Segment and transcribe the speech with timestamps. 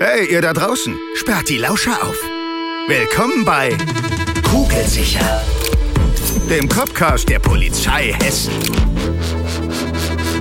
[0.00, 2.16] Hey, ihr da draußen, sperrt die Lauscher auf.
[2.88, 3.76] Willkommen bei
[4.42, 5.40] Kugelsicher,
[6.50, 8.52] dem Copcast der Polizei Hessen.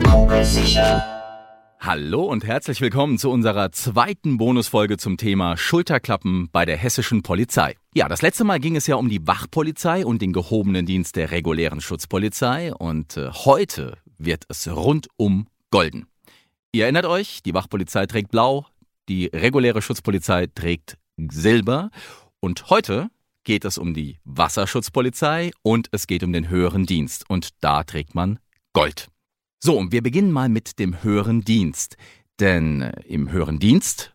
[0.09, 1.03] Kugelsicher.
[1.79, 7.75] Hallo und herzlich willkommen zu unserer zweiten Bonusfolge zum Thema Schulterklappen bei der hessischen Polizei.
[7.93, 11.29] Ja, das letzte Mal ging es ja um die Wachpolizei und den gehobenen Dienst der
[11.29, 16.07] regulären Schutzpolizei und äh, heute wird es rundum golden.
[16.75, 18.65] Ihr erinnert euch, die Wachpolizei trägt blau,
[19.09, 21.89] die reguläre Schutzpolizei trägt silber
[22.39, 23.09] und heute
[23.43, 28.15] geht es um die Wasserschutzpolizei und es geht um den höheren Dienst und da trägt
[28.15, 28.39] man
[28.73, 29.09] Gold.
[29.63, 31.95] So, und wir beginnen mal mit dem höheren Dienst.
[32.39, 34.13] Denn äh, im höheren Dienst,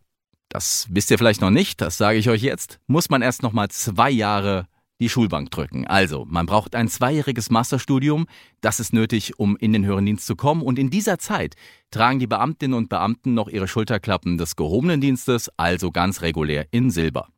[0.49, 3.53] das wisst ihr vielleicht noch nicht, das sage ich euch jetzt, muss man erst noch
[3.53, 4.67] mal zwei Jahre
[5.01, 5.87] die Schulbank drücken.
[5.87, 8.27] Also, man braucht ein zweijähriges Masterstudium,
[8.61, 10.63] das ist nötig, um in den höheren Dienst zu kommen.
[10.63, 11.55] Und in dieser Zeit
[11.91, 16.91] tragen die Beamtinnen und Beamten noch ihre Schulterklappen des gehobenen Dienstes, also ganz regulär in
[16.91, 17.29] Silber.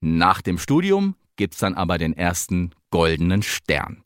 [0.00, 4.02] Nach dem Studium gibt's dann aber den ersten goldenen Stern.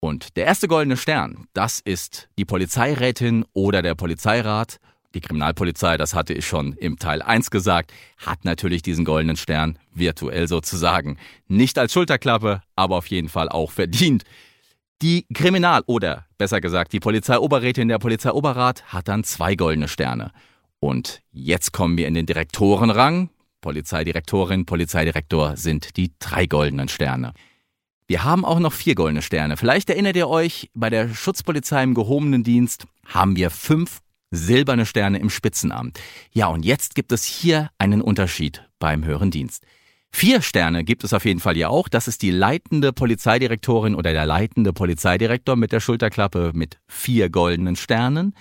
[0.00, 4.78] Und der erste goldene Stern, das ist die Polizeirätin oder der Polizeirat.
[5.14, 9.78] Die Kriminalpolizei, das hatte ich schon im Teil 1 gesagt, hat natürlich diesen goldenen Stern
[9.94, 11.16] virtuell sozusagen.
[11.46, 14.24] Nicht als Schulterklappe, aber auf jeden Fall auch verdient.
[15.00, 20.32] Die Kriminal- oder besser gesagt die Polizeioberrätin der Polizeioberrat hat dann zwei goldene Sterne.
[20.80, 23.30] Und jetzt kommen wir in den Direktorenrang.
[23.60, 27.32] Polizeidirektorin, Polizeidirektor sind die drei goldenen Sterne.
[28.06, 29.56] Wir haben auch noch vier goldene Sterne.
[29.56, 35.18] Vielleicht erinnert ihr euch, bei der Schutzpolizei im gehobenen Dienst haben wir fünf silberne Sterne
[35.18, 35.98] im Spitzenamt.
[36.32, 39.64] Ja, und jetzt gibt es hier einen Unterschied beim höheren Dienst.
[40.10, 41.88] Vier Sterne gibt es auf jeden Fall ja auch.
[41.88, 47.76] Das ist die leitende Polizeidirektorin oder der leitende Polizeidirektor mit der Schulterklappe mit vier goldenen
[47.76, 48.34] Sternen.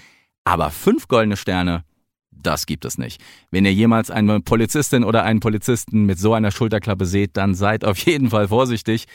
[0.45, 1.83] Aber fünf goldene Sterne,
[2.31, 3.21] das gibt es nicht.
[3.51, 7.83] Wenn ihr jemals eine Polizistin oder einen Polizisten mit so einer Schulterklappe seht, dann seid
[7.83, 9.07] auf jeden Fall vorsichtig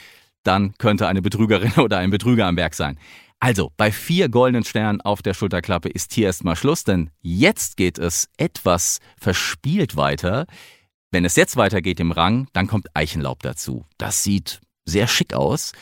[0.44, 2.98] dann könnte eine Betrügerin oder ein Betrüger am Werk sein.
[3.44, 7.98] Also, bei vier goldenen Sternen auf der Schulterklappe ist hier erstmal Schluss, denn jetzt geht
[7.98, 10.46] es etwas verspielt weiter.
[11.10, 13.84] Wenn es jetzt weitergeht im Rang, dann kommt Eichenlaub dazu.
[13.98, 15.72] Das sieht sehr schick aus.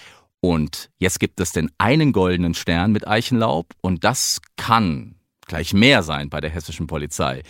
[0.40, 5.16] Und jetzt gibt es den einen goldenen Stern mit Eichenlaub und das kann
[5.46, 7.42] gleich mehr sein bei der hessischen Polizei.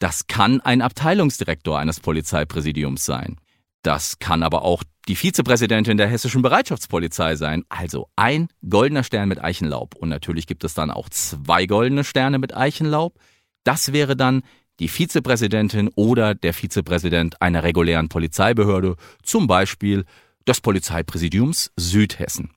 [0.00, 3.36] Das kann ein Abteilungsdirektor eines Polizeipräsidiums sein.
[3.82, 7.64] Das kann aber auch die Vizepräsidentin der hessischen Bereitschaftspolizei sein.
[7.68, 9.96] Also ein goldener Stern mit Eichenlaub.
[9.96, 13.18] Und natürlich gibt es dann auch zwei goldene Sterne mit Eichenlaub.
[13.64, 14.42] Das wäre dann
[14.78, 20.04] die Vizepräsidentin oder der Vizepräsident einer regulären Polizeibehörde, zum Beispiel
[20.46, 22.50] des Polizeipräsidiums Südhessen.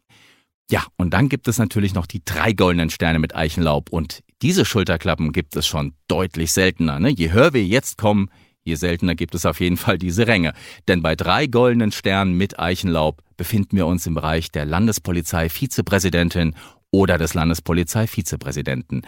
[0.71, 3.89] Ja, und dann gibt es natürlich noch die drei goldenen Sterne mit Eichenlaub.
[3.89, 6.99] Und diese Schulterklappen gibt es schon deutlich seltener.
[6.99, 7.09] Ne?
[7.09, 8.29] Je höher wir jetzt kommen,
[8.65, 10.53] Je seltener gibt es auf jeden Fall diese Ränge.
[10.87, 16.55] Denn bei drei goldenen Sternen mit Eichenlaub befinden wir uns im Bereich der Landespolizei-Vizepräsidentin
[16.89, 19.03] oder des Landespolizei-Vizepräsidenten.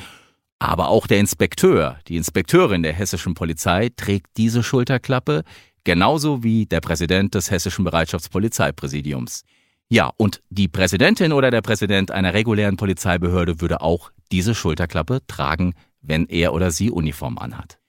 [0.60, 5.44] Aber auch der Inspekteur, die Inspekteurin der hessischen Polizei trägt diese Schulterklappe,
[5.84, 9.44] genauso wie der Präsident des hessischen Bereitschaftspolizeipräsidiums.
[9.90, 15.74] Ja, und die Präsidentin oder der Präsident einer regulären Polizeibehörde würde auch diese Schulterklappe tragen,
[16.02, 17.80] wenn er oder sie Uniform anhat.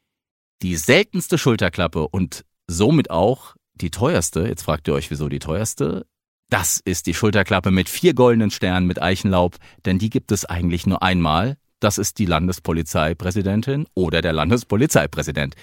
[0.63, 6.05] Die seltenste Schulterklappe und somit auch die teuerste, jetzt fragt ihr euch, wieso die teuerste?
[6.51, 10.85] Das ist die Schulterklappe mit vier goldenen Sternen mit Eichenlaub, denn die gibt es eigentlich
[10.85, 11.59] nur einmal.
[11.79, 15.55] Das ist die Landespolizeipräsidentin oder der Landespolizeipräsident.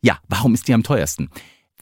[0.00, 1.28] Ja, warum ist die am teuersten?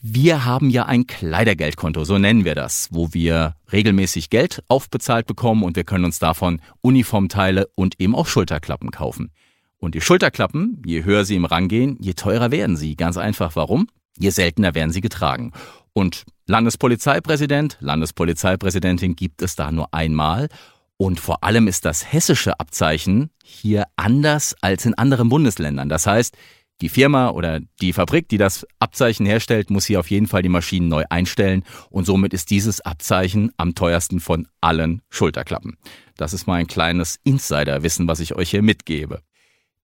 [0.00, 5.62] Wir haben ja ein Kleidergeldkonto, so nennen wir das, wo wir regelmäßig Geld aufbezahlt bekommen
[5.62, 9.30] und wir können uns davon Uniformteile und eben auch Schulterklappen kaufen.
[9.78, 12.96] Und die Schulterklappen, je höher sie im Rang gehen, je teurer werden sie.
[12.96, 13.54] Ganz einfach.
[13.56, 13.88] Warum?
[14.18, 15.52] Je seltener werden sie getragen.
[15.92, 20.48] Und Landespolizeipräsident, Landespolizeipräsidentin gibt es da nur einmal.
[20.96, 25.88] Und vor allem ist das hessische Abzeichen hier anders als in anderen Bundesländern.
[25.88, 26.36] Das heißt,
[26.80, 30.48] die Firma oder die Fabrik, die das Abzeichen herstellt, muss hier auf jeden Fall die
[30.48, 35.76] Maschinen neu einstellen und somit ist dieses Abzeichen am teuersten von allen Schulterklappen.
[36.16, 39.22] Das ist mal ein kleines Insiderwissen, was ich euch hier mitgebe.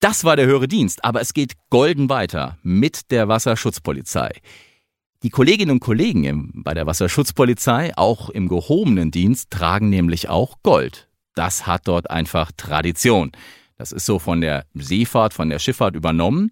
[0.04, 4.38] Das war der höhere Dienst, aber es geht golden weiter mit der Wasserschutzpolizei.
[5.22, 11.08] Die Kolleginnen und Kollegen bei der Wasserschutzpolizei, auch im gehobenen Dienst, tragen nämlich auch Gold.
[11.34, 13.32] Das hat dort einfach Tradition.
[13.78, 16.50] Das ist so von der Seefahrt, von der Schifffahrt übernommen.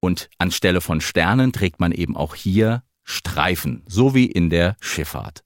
[0.00, 5.44] Und anstelle von Sternen trägt man eben auch hier Streifen, so wie in der Schifffahrt.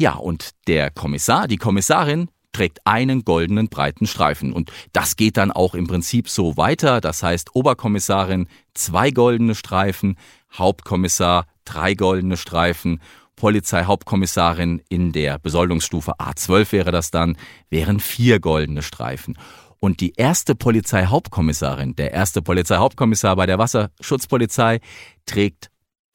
[0.00, 4.52] Ja, und der Kommissar, die Kommissarin, trägt einen goldenen breiten Streifen.
[4.52, 7.00] Und das geht dann auch im Prinzip so weiter.
[7.00, 10.16] Das heißt, Oberkommissarin zwei goldene Streifen,
[10.52, 13.00] Hauptkommissar drei goldene Streifen,
[13.36, 17.36] Polizeihauptkommissarin in der Besoldungsstufe A12 wäre das dann,
[17.70, 19.36] wären vier goldene Streifen.
[19.80, 24.80] Und die erste Polizeihauptkommissarin, der erste Polizeihauptkommissar bei der Wasserschutzpolizei,
[25.26, 25.70] trägt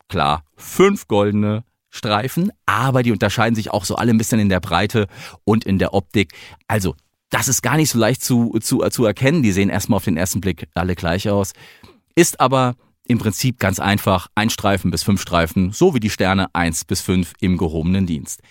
[0.07, 1.66] klar fünf goldene
[1.97, 5.07] Streifen, aber die unterscheiden sich auch so alle ein bisschen in der Breite
[5.44, 6.33] und in der Optik.
[6.67, 6.95] Also,
[7.29, 9.44] das ist gar nicht so leicht zu, zu, zu erkennen.
[9.44, 11.51] Die sehen erstmal auf den ersten Blick alle gleich aus.
[12.15, 16.47] Ist aber im Prinzip ganz einfach ein Streifen bis fünf Streifen, so wie die Sterne
[16.53, 18.41] eins bis fünf im gehobenen Dienst.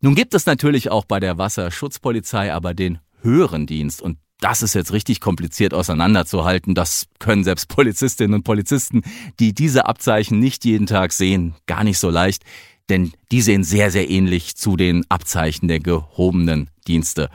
[0.00, 4.74] Nun gibt es natürlich auch bei der Wasserschutzpolizei aber den höheren Dienst und das ist
[4.74, 6.74] jetzt richtig kompliziert auseinanderzuhalten.
[6.74, 9.02] Das können selbst Polizistinnen und Polizisten,
[9.40, 12.44] die diese Abzeichen nicht jeden Tag sehen, gar nicht so leicht,
[12.88, 17.28] denn die sehen sehr, sehr ähnlich zu den Abzeichen der gehobenen Dienste.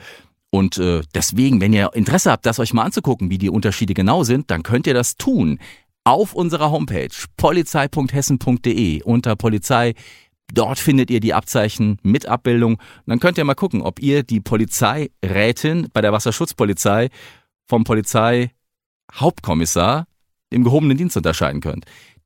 [0.50, 4.24] Und äh, deswegen, wenn ihr Interesse habt, das euch mal anzugucken, wie die Unterschiede genau
[4.24, 5.60] sind, dann könnt ihr das tun.
[6.04, 9.94] Auf unserer Homepage polizei.hessen.de unter Polizei
[10.54, 12.74] Dort findet ihr die Abzeichen mit Abbildung.
[12.74, 17.08] Und dann könnt ihr mal gucken, ob ihr die Polizeirätin bei der Wasserschutzpolizei
[17.68, 20.08] vom Polizeihauptkommissar
[20.50, 21.86] im gehobenen Dienst unterscheiden könnt.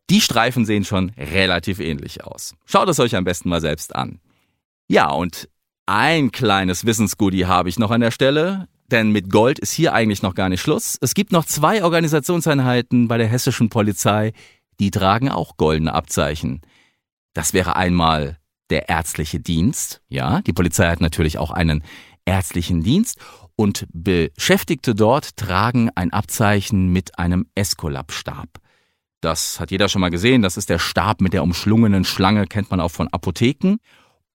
[0.09, 2.55] Die Streifen sehen schon relativ ähnlich aus.
[2.65, 4.19] Schaut es euch am besten mal selbst an.
[4.87, 5.49] Ja, und
[5.87, 10.21] ein kleines Wissensgoodie habe ich noch an der Stelle, denn mit Gold ist hier eigentlich
[10.21, 10.97] noch gar nicht Schluss.
[11.01, 14.33] Es gibt noch zwei Organisationseinheiten bei der hessischen Polizei,
[14.79, 16.61] die tragen auch goldene Abzeichen.
[17.33, 18.37] Das wäre einmal
[18.69, 20.01] der ärztliche Dienst.
[20.07, 21.83] Ja, die Polizei hat natürlich auch einen
[22.25, 23.19] ärztlichen Dienst
[23.55, 28.49] und Beschäftigte dort tragen ein Abzeichen mit einem Escolab-Stab.
[29.25, 30.43] Das hat jeder schon mal gesehen.
[30.43, 33.77] Das ist der Stab mit der umschlungenen Schlange, kennt man auch von Apotheken.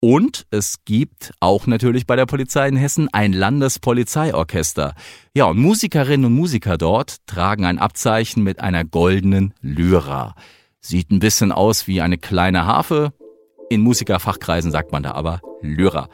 [0.00, 4.94] Und es gibt auch natürlich bei der Polizei in Hessen ein Landespolizeiorchester.
[5.32, 10.34] Ja, und Musikerinnen und Musiker dort tragen ein Abzeichen mit einer goldenen Lyra.
[10.80, 13.12] Sieht ein bisschen aus wie eine kleine Harfe.
[13.68, 16.08] In Musikerfachkreisen sagt man da aber Lyra.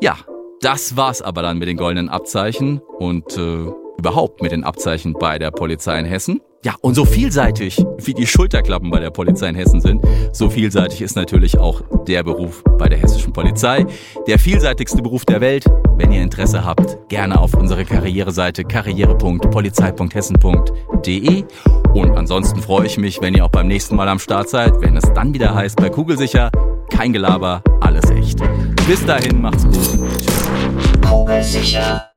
[0.00, 0.16] Ja,
[0.62, 3.66] das war's aber dann mit den goldenen Abzeichen und äh,
[3.98, 6.40] überhaupt mit den Abzeichen bei der Polizei in Hessen.
[6.64, 10.02] Ja, und so vielseitig wie die Schulterklappen bei der Polizei in Hessen sind,
[10.32, 13.84] so vielseitig ist natürlich auch der Beruf bei der hessischen Polizei.
[14.26, 15.66] Der vielseitigste Beruf der Welt.
[15.96, 21.44] Wenn ihr Interesse habt, gerne auf unsere Karriereseite karriere.polizei.hessen.de.
[21.92, 24.96] Und ansonsten freue ich mich, wenn ihr auch beim nächsten Mal am Start seid, wenn
[24.96, 26.50] es dann wieder heißt bei Kugelsicher,
[26.90, 28.38] kein Gelaber, alles echt.
[28.86, 29.98] Bis dahin, macht's gut.
[31.06, 32.13] Kugelsicher.